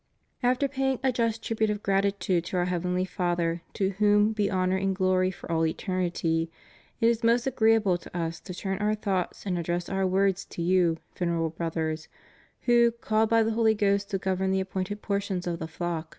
[0.41, 4.77] After paying a just tribute of gratitude to Our heavenly Father, to whom be honor
[4.77, 6.49] and glory for all eternity,
[6.99, 10.63] it is most agreeable to Us to turn Our thoughts and address Our words to
[10.63, 12.07] you, Venerable Brothers,
[12.61, 15.69] who, called by the Holy Ghost to govern the appointed portions of the flock 554
[15.69, 16.09] REVIEW OF HIS PONTIFICATE.